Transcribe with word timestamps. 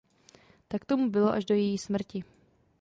Tak 0.67 0.85
tomu 0.85 1.09
bylo 1.09 1.31
až 1.31 1.45
do 1.45 1.55
její 1.55 1.77
smrti. 1.77 2.23